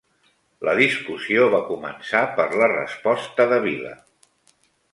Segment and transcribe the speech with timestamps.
[0.67, 3.93] La discussió va començar per la resposta de Vila